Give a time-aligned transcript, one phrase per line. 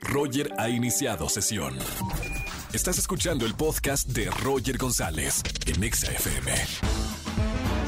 [0.00, 1.74] Roger ha iniciado sesión.
[2.72, 6.52] Estás escuchando el podcast de Roger González en Exa FM.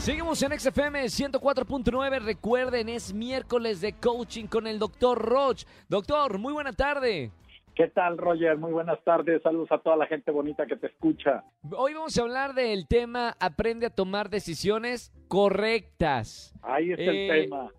[0.01, 2.21] Seguimos en XFM 104.9.
[2.21, 5.65] Recuerden, es miércoles de coaching con el doctor Roch.
[5.89, 7.31] Doctor, muy buena tarde.
[7.75, 8.59] ¿Qué tal, Roger?
[8.59, 9.41] Muy buenas tardes.
[9.43, 11.45] Saludos a toda la gente bonita que te escucha.
[11.75, 16.53] Hoy vamos a hablar del tema Aprende a tomar decisiones correctas.
[16.63, 17.71] Ahí está Eh, el tema.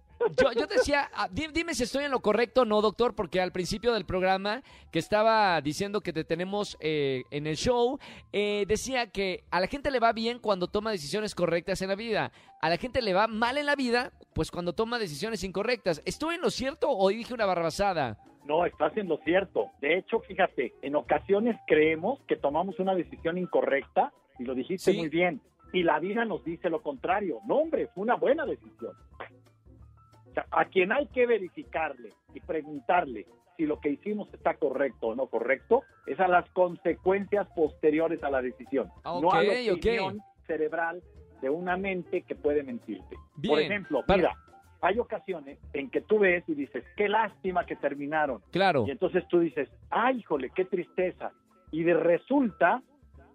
[0.41, 3.41] Yo, yo decía, ah, di- dime si estoy en lo correcto o no, doctor, porque
[3.41, 4.61] al principio del programa
[4.91, 7.99] que estaba diciendo que te tenemos eh, en el show,
[8.31, 11.95] eh, decía que a la gente le va bien cuando toma decisiones correctas en la
[11.95, 12.31] vida.
[12.62, 16.01] A la gente le va mal en la vida, pues cuando toma decisiones incorrectas.
[16.05, 18.17] ¿Estoy en lo cierto o dije una barrabasada?
[18.45, 19.67] No, está haciendo cierto.
[19.79, 24.98] De hecho, fíjate, en ocasiones creemos que tomamos una decisión incorrecta, y lo dijiste Sí.
[24.98, 25.40] muy bien,
[25.71, 27.40] y la vida nos dice lo contrario.
[27.48, 28.91] No, hombre, fue una buena decisión.
[30.33, 35.09] O sea, a quien hay que verificarle y preguntarle si lo que hicimos está correcto
[35.09, 38.90] o no correcto, es a las consecuencias posteriores a la decisión.
[39.03, 41.03] Ah, no a la opinión cerebral
[41.40, 43.15] de una mente que puede mentirte.
[43.35, 44.35] Bien, Por ejemplo, para- mira,
[44.81, 48.41] hay ocasiones en que tú ves y dices, qué lástima que terminaron.
[48.51, 48.85] Claro.
[48.87, 51.31] Y entonces tú dices, ay, híjole, qué tristeza.
[51.70, 52.81] Y de resulta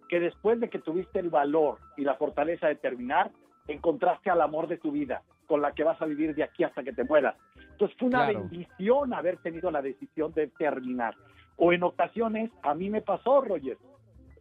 [0.09, 3.31] que después de que tuviste el valor y la fortaleza de terminar,
[3.69, 6.85] encontraste al amor de tu vida, con la que vas a vivir de aquí hasta
[6.85, 7.35] que te mueras.
[7.73, 8.49] Entonces fue una Claro.
[8.51, 11.17] bendición haber tenido la decisión de terminar.
[11.57, 13.79] O en ocasiones, a mí me pasó, Roger,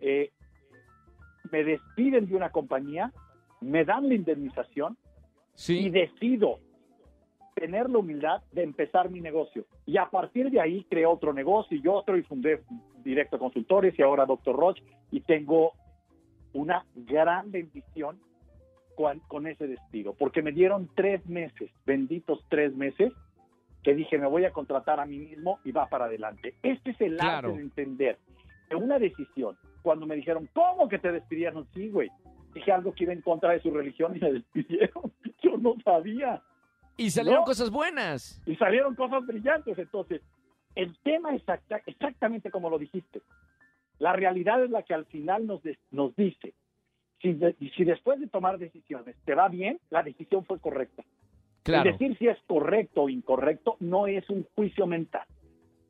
[0.01, 0.31] eh,
[1.49, 3.11] me despiden de una compañía,
[3.61, 4.97] me dan la indemnización,
[5.53, 5.89] y Sí.
[5.89, 6.59] decido
[7.55, 9.65] tener la humildad de empezar mi negocio.
[9.87, 12.61] Y a partir de ahí creé otro negocio y otro y fundé
[13.03, 15.71] Directo Consultores y ahora Doctor Roche y tengo
[16.53, 18.19] una gran bendición
[18.97, 23.13] con, con ese despido, porque me dieron tres meses, benditos tres meses,
[23.83, 26.55] que dije me voy a contratar a mí mismo y va para adelante.
[26.63, 27.49] Este es el Claro.
[27.49, 28.17] arte de entender
[28.69, 31.65] que una decisión, cuando me dijeron, ¿cómo que te despidieron?
[31.73, 32.09] Sí, güey.
[32.53, 35.13] Dije algo que iba en contra de su religión y me despidieron.
[35.43, 36.41] Yo no sabía.
[36.97, 37.45] Y salieron No.
[37.45, 38.41] cosas buenas.
[38.47, 39.77] Y salieron cosas brillantes.
[39.77, 40.21] Entonces,
[40.75, 43.21] el tema es exacta- exactamente como lo dijiste.
[43.99, 46.53] La realidad es la que al final nos, des- nos dice,
[47.21, 51.03] si, de- si después de tomar decisiones te va bien, la decisión fue correcta.
[51.63, 51.91] Claro.
[51.91, 55.25] Decir si es correcto o incorrecto no es un juicio mental.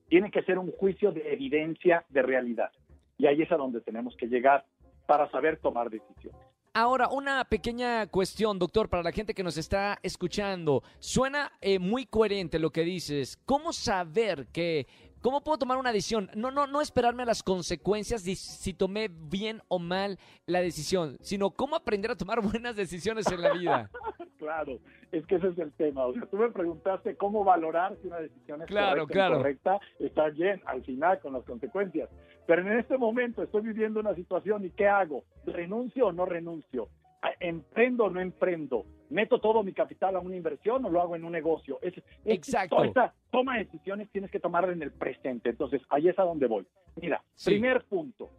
[0.09, 2.71] Tiene que ser un juicio de evidencia, de realidad.
[3.17, 4.65] Y ahí es a donde tenemos que llegar
[5.05, 6.41] para saber tomar decisiones.
[6.73, 10.83] Ahora, una pequeña cuestión, doctor, para la gente que nos está escuchando.
[10.99, 13.37] Suena eh, muy coherente lo que dices.
[13.45, 14.85] ¿Cómo saber que,
[15.21, 16.29] cómo puedo tomar una decisión?
[16.35, 21.17] No, no, no esperarme a las consecuencias de si tomé bien o mal la decisión,
[21.21, 23.89] sino cómo aprender a tomar buenas decisiones en la vida.
[24.37, 24.77] Claro,
[25.11, 26.05] es que ese es el tema.
[26.05, 29.33] O sea, tú me preguntaste cómo valorar si una decisión es Claro, correcta claro.
[29.33, 29.79] o incorrecta.
[29.97, 32.07] Está bien, al final, con las consecuencias.
[32.45, 35.23] Pero en este momento estoy viviendo una situación y ¿qué hago?
[35.47, 36.87] ¿Renuncio o no renuncio?
[37.21, 38.85] ¿A- ¿Emprendo o no emprendo?
[39.09, 41.79] ¿Meto todo mi capital a una inversión o lo hago en un negocio?
[41.81, 42.75] Es, es- Exacto.
[42.75, 45.49] Toda esta toma de decisiones tienes que tomarla en el presente.
[45.49, 46.65] Entonces, ahí es a donde voy.
[47.01, 47.51] Mira, Sí.
[47.51, 48.29] primer punto,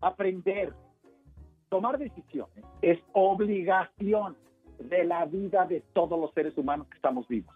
[0.00, 0.72] aprender.
[1.68, 4.36] Tomar decisiones es obligación
[4.78, 7.54] de la vida de todos los seres humanos que estamos vivos.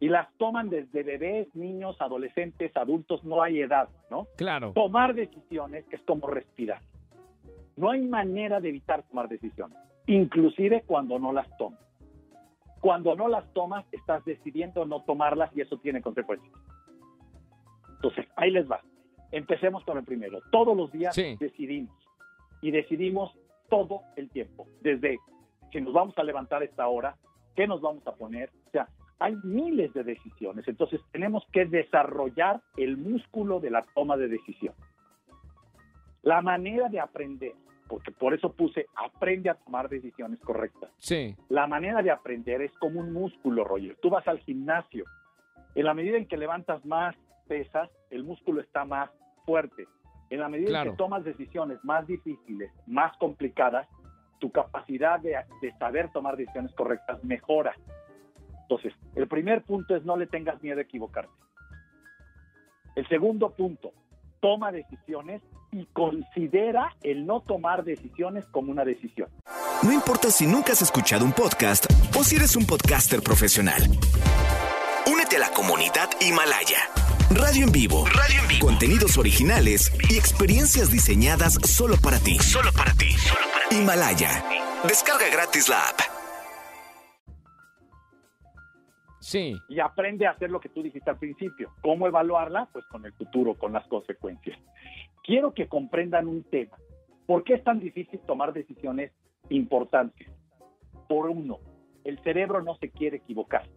[0.00, 4.26] Y las toman desde bebés, niños, adolescentes, adultos, no hay edad, ¿no?
[4.36, 4.72] Claro.
[4.72, 6.82] Tomar decisiones es como respirar.
[7.78, 11.80] No hay manera de evitar tomar decisiones, inclusive cuando no las tomas.
[12.80, 16.52] Cuando no las tomas, estás decidiendo no tomarlas y eso tiene consecuencias.
[17.96, 18.80] Entonces, ahí les va.
[19.32, 20.38] Empecemos con el primero.
[20.52, 21.36] Todos los días Sí.
[21.38, 21.94] decidimos
[22.62, 23.32] y decidimos
[23.68, 25.18] todo el tiempo, desde
[25.70, 27.16] si nos vamos a levantar esta hora,
[27.54, 32.62] qué nos vamos a poner, o sea, hay miles de decisiones, entonces tenemos que desarrollar
[32.78, 34.74] el músculo de la toma de decisión.
[36.28, 37.54] La manera de aprender,
[37.88, 40.90] porque por eso puse aprende a tomar decisiones correctas.
[40.98, 41.34] Sí.
[41.48, 43.96] La manera de aprender es como un músculo, Roger.
[44.02, 45.06] Tú vas al gimnasio.
[45.74, 47.16] En la medida en que levantas más
[47.46, 49.08] pesas, el músculo está más
[49.46, 49.88] fuerte.
[50.28, 50.90] En la medida Claro.
[50.90, 53.88] en que tomas decisiones más difíciles, más complicadas,
[54.38, 57.74] tu capacidad de, de saber tomar decisiones correctas mejora.
[58.64, 61.32] Entonces, el primer punto es no le tengas miedo a equivocarte.
[62.96, 63.92] El segundo punto,
[64.40, 65.40] toma decisiones
[65.72, 69.28] y considera el no tomar decisiones como una decisión.
[69.82, 71.86] No importa si nunca has escuchado un podcast
[72.16, 73.82] o si eres un podcaster profesional.
[75.10, 76.78] Únete a la comunidad Himalaya.
[77.30, 78.06] Radio en vivo.
[78.06, 78.66] Radio en vivo.
[78.66, 82.38] Contenidos originales y experiencias diseñadas solo para ti.
[82.38, 83.08] Solo para ti.
[83.70, 84.44] Himalaya.
[84.86, 86.00] Descarga gratis la app.
[89.20, 89.54] Sí.
[89.68, 91.70] Y aprende a hacer lo que tú dijiste al principio.
[91.82, 92.66] ¿Cómo evaluarla?
[92.72, 94.58] Pues con el futuro, con las consecuencias.
[95.28, 96.78] Quiero que comprendan un tema.
[97.26, 99.12] ¿Por qué es tan difícil tomar decisiones
[99.50, 100.26] importantes?
[101.06, 101.58] Por uno,
[102.04, 103.68] el cerebro no se quiere equivocar.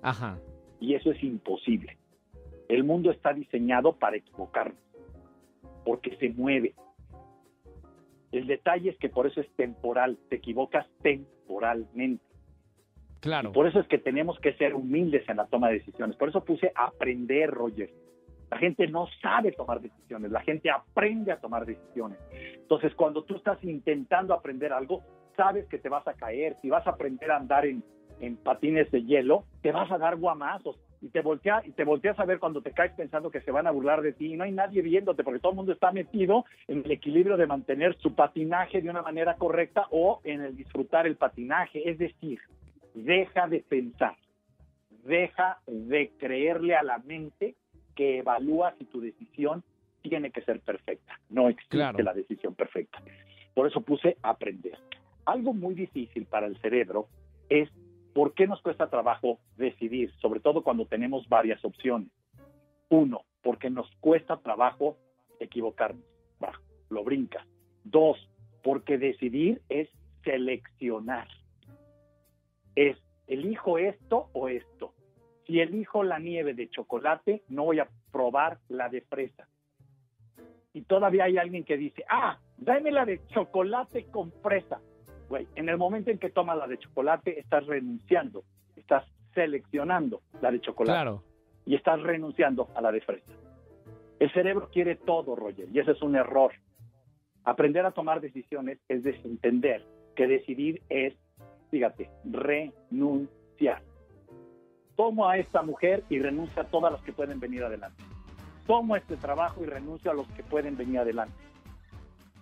[0.00, 0.38] Ajá.
[0.80, 1.98] Y eso es imposible.
[2.66, 4.80] El mundo está diseñado para equivocarnos,
[5.84, 6.74] porque se mueve.
[8.32, 12.24] El detalle es que por eso es temporal, te equivocas temporalmente.
[13.20, 13.52] Claro.
[13.52, 16.16] Por eso es que tenemos que ser humildes en la toma de decisiones.
[16.16, 17.90] Por eso puse aprender, Roger.
[18.50, 22.18] La gente no sabe tomar decisiones, la gente aprende a tomar decisiones.
[22.32, 25.02] Entonces, cuando tú estás intentando aprender algo,
[25.36, 26.56] sabes que te vas a caer.
[26.60, 27.82] Si vas a aprender a andar en,
[28.44, 32.60] patines de hielo, te vas a dar guamazos y te voltea volteas a ver cuando
[32.60, 35.24] te caes pensando que se van a burlar de ti y no hay nadie viéndote
[35.24, 39.00] porque todo el mundo está metido en el equilibrio de mantener su patinaje de una
[39.00, 42.40] manera correcta o en el disfrutar el patinaje, es decir,
[42.92, 44.16] deja de pensar,
[45.04, 47.54] deja de creerle a la mente
[47.94, 49.62] que evalúa si tu decisión
[50.02, 51.18] tiene que ser perfecta.
[51.28, 52.02] No existe Claro.
[52.02, 53.02] la decisión perfecta.
[53.54, 54.78] Por eso puse aprender.
[55.26, 57.08] Algo muy difícil para el cerebro
[57.48, 57.68] es
[58.14, 62.08] por qué nos cuesta trabajo decidir, sobre todo cuando tenemos varias opciones.
[62.88, 64.96] Uno, porque nos cuesta trabajo
[65.38, 66.04] equivocarnos.
[66.42, 66.52] Va,
[66.88, 67.46] lo brinca.
[67.84, 68.18] Dos,
[68.62, 69.88] porque decidir es
[70.24, 71.28] seleccionar.
[72.74, 72.96] Es
[73.26, 74.92] elijo esto o esto.
[75.50, 79.48] Si elijo la nieve de chocolate, no voy a probar la de fresa.
[80.72, 84.80] Y todavía hay alguien que dice, ah, dame la de chocolate con fresa.
[85.28, 88.44] Güey, en el momento en que tomas la de chocolate, estás renunciando,
[88.76, 89.04] estás
[89.34, 91.24] seleccionando la de chocolate Claro.
[91.66, 93.32] y estás renunciando a la de fresa.
[94.20, 96.52] El cerebro quiere todo, Roger, y ese es un error.
[97.42, 101.16] Aprender a tomar decisiones es desentender que decidir es,
[101.72, 103.89] fíjate, renunciar.
[105.00, 108.04] Tomo a esta mujer y renuncio a todas las que pueden venir adelante.
[108.66, 111.32] Tomo este trabajo y renuncio a los que pueden venir adelante.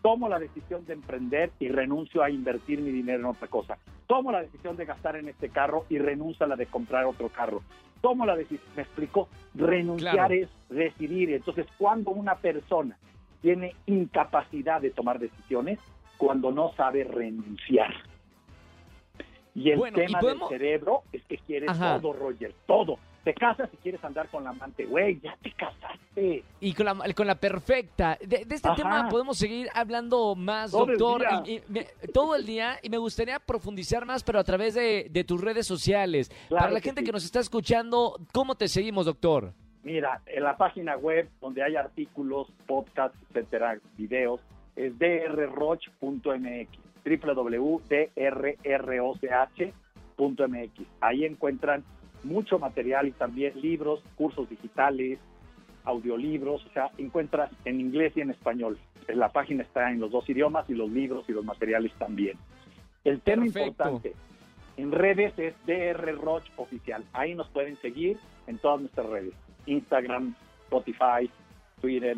[0.02, 3.78] Tomo la decisión de emprender y renuncio a invertir mi dinero en otra cosa.
[4.08, 7.28] Tomo la decisión de gastar en este carro y renuncio a la de comprar otro
[7.28, 7.62] carro.
[8.00, 10.34] Tomo la decisión, me explico, renunciar Claro.
[10.34, 11.32] es decidir.
[11.34, 12.98] Entonces, cuando una persona
[13.40, 15.78] tiene incapacidad de tomar decisiones,
[16.16, 17.94] cuando no sabe renunciar.
[19.58, 22.00] Y el Bueno, tema podemos- del cerebro es que quiere Ajá.
[22.00, 22.98] todo, Roger, todo.
[23.24, 26.44] Te casas y quieres andar con la amante, güey, ya te casaste.
[26.60, 28.16] Y con la, con la perfecta.
[28.20, 28.76] De, de este Ajá.
[28.76, 31.20] tema podemos seguir hablando más, Todo el doctor.
[31.20, 31.42] día.
[31.44, 32.78] y- y me- todo el día.
[32.82, 36.28] Y me gustaría profundizar más, pero a través de, de tus redes sociales.
[36.48, 37.06] Claro Para la que gente sí.
[37.06, 39.52] que nos está escuchando, ¿cómo te seguimos, doctor?
[39.82, 44.40] Mira, en la página web donde hay artículos, podcasts, etcétera, videos,
[44.76, 46.68] es drroch.mx,
[47.08, 47.80] www.drroch.mx.
[51.00, 51.84] Ahí encuentran
[52.24, 55.18] mucho material y también libros, cursos digitales,
[55.84, 58.78] audiolibros, o sea, encuentras en inglés y en español.
[59.08, 62.36] La página está en los dos idiomas y los libros y los materiales también.
[63.04, 63.68] El tema Perfecto.
[63.68, 64.12] importante
[64.78, 67.04] en redes es DR Roch Oficial.
[67.12, 68.16] Ahí nos pueden seguir
[68.46, 69.34] en todas nuestras redes.
[69.66, 70.34] Instagram,
[70.64, 71.28] Spotify,
[71.80, 72.16] Twitter,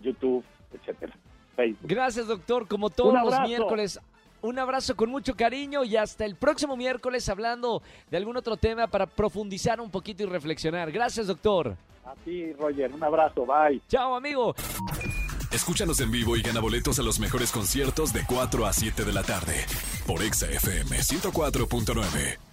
[0.00, 1.12] YouTube, etcétera.
[1.54, 1.88] Facebook.
[1.88, 2.66] Gracias, doctor.
[2.66, 4.00] Como todos los miércoles.
[4.40, 8.86] Un abrazo con mucho cariño y hasta el próximo miércoles hablando de algún otro tema
[8.86, 10.92] para profundizar un poquito y reflexionar.
[10.92, 11.76] Gracias, doctor.
[12.04, 13.80] A ti, Roger, un abrazo, bye.
[13.88, 14.54] Chao, amigo.
[15.50, 19.12] Escúchanos en vivo y gana boletos a los mejores conciertos de 4 a 7 de
[19.12, 19.66] la tarde
[20.06, 22.47] por Exa FM 104.9.